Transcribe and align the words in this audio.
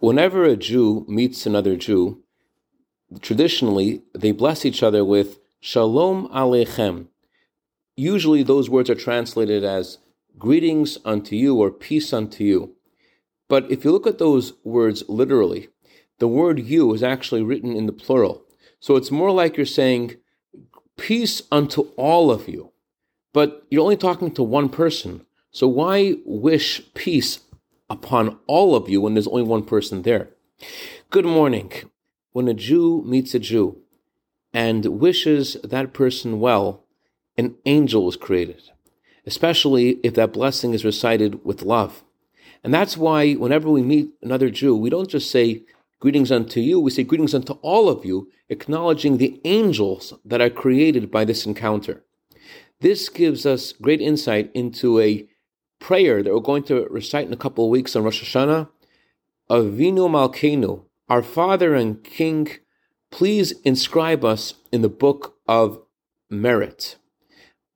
whenever 0.00 0.44
a 0.44 0.56
Jew 0.56 1.04
meets 1.08 1.46
another 1.46 1.76
Jew, 1.76 2.22
traditionally 3.20 4.02
they 4.14 4.32
bless 4.32 4.64
each 4.64 4.82
other 4.82 5.04
with 5.04 5.38
Shalom 5.60 6.28
Aleichem. 6.28 7.08
Usually 7.96 8.42
those 8.42 8.70
words 8.70 8.88
are 8.88 8.94
translated 8.94 9.62
as 9.62 9.98
greetings 10.38 10.98
unto 11.04 11.36
you 11.36 11.56
or 11.56 11.70
peace 11.70 12.12
unto 12.12 12.42
you. 12.42 12.74
But 13.48 13.70
if 13.70 13.84
you 13.84 13.92
look 13.92 14.06
at 14.06 14.18
those 14.18 14.54
words 14.64 15.04
literally, 15.08 15.68
the 16.18 16.28
word 16.28 16.60
you 16.60 16.94
is 16.94 17.02
actually 17.02 17.42
written 17.42 17.76
in 17.76 17.86
the 17.86 17.92
plural. 17.92 18.42
So 18.78 18.96
it's 18.96 19.10
more 19.10 19.32
like 19.32 19.56
you're 19.56 19.66
saying 19.66 20.16
peace 20.96 21.42
unto 21.52 21.82
all 21.96 22.30
of 22.30 22.48
you. 22.48 22.72
But 23.32 23.66
you're 23.70 23.82
only 23.82 23.96
talking 23.96 24.32
to 24.32 24.42
one 24.42 24.68
person. 24.68 25.26
So 25.50 25.68
why 25.68 26.16
wish 26.24 26.82
peace 26.94 27.40
upon 27.90 28.38
all 28.46 28.74
of 28.74 28.88
you 28.88 29.00
when 29.00 29.14
there's 29.14 29.26
only 29.26 29.42
one 29.42 29.64
person 29.64 30.02
there? 30.02 30.30
Good 31.10 31.26
morning. 31.26 31.72
When 32.32 32.46
a 32.48 32.54
Jew 32.54 33.02
meets 33.04 33.34
a 33.34 33.40
Jew 33.40 33.78
and 34.54 34.86
wishes 34.86 35.56
that 35.64 35.92
person 35.92 36.38
well, 36.38 36.84
an 37.36 37.56
angel 37.66 38.08
is 38.08 38.16
created, 38.16 38.62
especially 39.26 39.98
if 40.04 40.14
that 40.14 40.32
blessing 40.32 40.72
is 40.72 40.84
recited 40.84 41.44
with 41.44 41.62
love. 41.62 42.04
And 42.62 42.72
that's 42.72 42.96
why 42.96 43.32
whenever 43.32 43.68
we 43.68 43.82
meet 43.82 44.10
another 44.22 44.50
Jew, 44.50 44.76
we 44.76 44.90
don't 44.90 45.08
just 45.08 45.30
say 45.30 45.62
greetings 45.98 46.30
unto 46.30 46.60
you, 46.60 46.78
we 46.78 46.90
say 46.90 47.02
greetings 47.02 47.34
unto 47.34 47.54
all 47.54 47.88
of 47.88 48.04
you, 48.04 48.30
acknowledging 48.48 49.16
the 49.16 49.40
angels 49.44 50.14
that 50.24 50.40
are 50.40 50.50
created 50.50 51.10
by 51.10 51.24
this 51.24 51.46
encounter. 51.46 52.04
This 52.80 53.08
gives 53.08 53.44
us 53.44 53.72
great 53.72 54.00
insight 54.00 54.50
into 54.54 55.00
a 55.00 55.26
prayer 55.80 56.22
that 56.22 56.32
we're 56.32 56.40
going 56.40 56.62
to 56.64 56.86
recite 56.90 57.26
in 57.26 57.32
a 57.32 57.36
couple 57.36 57.64
of 57.64 57.70
weeks 57.70 57.96
on 57.96 58.04
Rosh 58.04 58.22
Hashanah. 58.22 58.68
Avinu 59.50 60.08
Malkeinu, 60.08 60.84
our 61.08 61.22
Father 61.22 61.74
and 61.74 62.04
King, 62.04 62.48
please 63.10 63.52
inscribe 63.64 64.24
us 64.24 64.54
in 64.70 64.82
the 64.82 64.88
book 64.88 65.36
of 65.48 65.82
merit. 66.30 66.96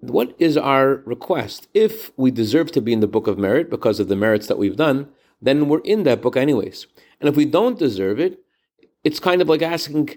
What 0.00 0.34
is 0.38 0.56
our 0.56 1.02
request? 1.04 1.68
If 1.74 2.12
we 2.16 2.30
deserve 2.30 2.72
to 2.72 2.80
be 2.80 2.94
in 2.94 3.00
the 3.00 3.06
book 3.06 3.26
of 3.26 3.36
merit 3.36 3.68
because 3.68 4.00
of 4.00 4.08
the 4.08 4.16
merits 4.16 4.46
that 4.46 4.56
we've 4.56 4.76
done, 4.76 5.08
then 5.42 5.68
we're 5.68 5.80
in 5.80 6.04
that 6.04 6.22
book 6.22 6.36
anyways. 6.36 6.86
And 7.20 7.28
if 7.28 7.36
we 7.36 7.44
don't 7.44 7.78
deserve 7.78 8.18
it, 8.18 8.38
it's 9.04 9.20
kind 9.20 9.42
of 9.42 9.48
like 9.48 9.60
asking 9.60 10.16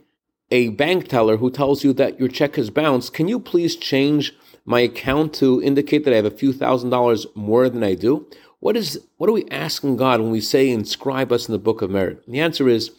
a 0.52 0.70
bank 0.70 1.08
teller 1.08 1.38
who 1.38 1.50
tells 1.50 1.84
you 1.84 1.94
that 1.94 2.20
your 2.20 2.30
check 2.30 2.56
has 2.58 2.70
bounced, 2.70 3.14
can 3.14 3.28
you 3.28 3.40
please 3.40 3.76
change 3.76 4.34
my 4.66 4.82
account 4.82 5.34
to 5.36 5.62
indicate 5.64 6.04
that 6.04 6.14
I 6.14 6.18
have 6.18 6.26
a 6.26 6.32
few 6.32 6.54
thousand 6.54 6.90
dollars 6.90 7.26
more 7.34 7.70
than 7.70 7.84
I 7.84 7.96
do? 7.96 8.28
What 8.60 8.78
is 8.78 9.00
what 9.18 9.30
are 9.30 9.34
we 9.34 9.50
asking 9.50 9.98
God 9.98 10.20
when 10.20 10.30
we 10.30 10.42
say 10.42 10.70
inscribe 10.70 11.32
us 11.32 11.48
in 11.48 11.54
the 11.54 11.58
book 11.58 11.82
of 11.82 11.90
merit? 11.90 12.22
And 12.26 12.36
the 12.36 12.42
answer 12.42 12.70
is 12.70 12.92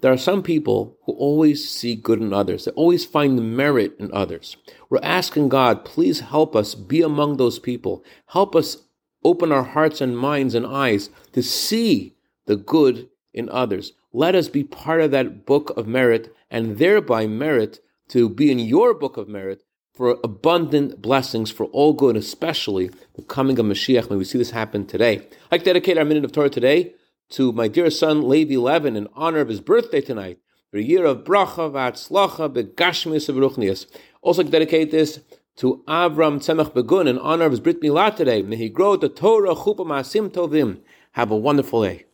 there 0.00 0.12
are 0.12 0.18
some 0.18 0.42
people 0.42 0.96
who 1.04 1.12
always 1.12 1.68
see 1.68 1.94
good 1.94 2.20
in 2.20 2.32
others. 2.32 2.64
They 2.64 2.70
always 2.72 3.04
find 3.04 3.36
the 3.36 3.42
merit 3.42 3.94
in 3.98 4.12
others. 4.12 4.56
We're 4.88 5.00
asking 5.02 5.50
God, 5.50 5.84
please 5.84 6.20
help 6.20 6.56
us 6.56 6.74
be 6.74 7.02
among 7.02 7.36
those 7.36 7.58
people. 7.58 8.04
Help 8.26 8.56
us 8.56 8.78
open 9.24 9.50
our 9.50 9.64
hearts 9.64 10.00
and 10.00 10.16
minds 10.16 10.54
and 10.54 10.66
eyes 10.66 11.10
to 11.32 11.42
see 11.42 12.14
the 12.46 12.56
good 12.56 13.08
in 13.34 13.48
others. 13.50 13.92
Let 14.12 14.34
us 14.34 14.48
be 14.48 14.64
part 14.64 15.02
of 15.02 15.10
that 15.10 15.44
book 15.44 15.70
of 15.76 15.86
merit 15.86 16.34
and 16.50 16.78
thereby 16.78 17.26
merit 17.26 17.80
to 18.08 18.30
be 18.30 18.50
in 18.50 18.58
your 18.58 18.94
book 18.94 19.18
of 19.18 19.28
merit 19.28 19.62
for 19.92 20.16
abundant 20.24 21.02
blessings 21.02 21.50
for 21.50 21.66
all 21.66 21.92
good, 21.92 22.16
especially 22.16 22.90
the 23.16 23.22
coming 23.22 23.58
of 23.58 23.66
Mashiach. 23.66 24.08
May 24.08 24.16
we 24.16 24.24
see 24.24 24.38
this 24.38 24.52
happen 24.52 24.86
today. 24.86 25.16
I'd 25.16 25.52
like 25.52 25.60
to 25.60 25.66
dedicate 25.66 25.98
our 25.98 26.06
minute 26.06 26.24
of 26.24 26.32
Torah 26.32 26.48
today 26.48 26.94
to 27.30 27.52
my 27.52 27.68
dear 27.68 27.90
son 27.90 28.26
Levi 28.26 28.56
Levin 28.56 28.96
in 28.96 29.08
honor 29.14 29.40
of 29.40 29.48
his 29.48 29.60
birthday 29.60 30.00
tonight. 30.00 30.38
For 30.70 30.78
a 30.78 30.82
year 30.82 31.04
of 31.04 31.24
bracha 31.24 31.70
v'atzlacha 31.70 32.50
begashmius 32.54 33.30
v'ruchnius. 33.30 33.86
Also 34.22 34.42
dedicate 34.42 34.90
this 34.90 35.20
to 35.56 35.82
Avram 35.86 36.38
Tzemach 36.38 36.72
Begun 36.72 37.08
in 37.08 37.18
honor 37.18 37.44
of 37.44 37.50
his 37.50 37.60
Brit 37.60 37.82
Milah 37.82 38.16
today. 38.16 38.40
May 38.40 38.56
he 38.56 38.68
grow 38.70 38.96
the 38.96 39.10
Torah 39.10 39.54
chupa 39.54 39.84
masim 39.84 40.30
tovim. 40.30 40.80
Have 41.12 41.30
a 41.30 41.36
wonderful 41.36 41.82
day. 41.82 42.04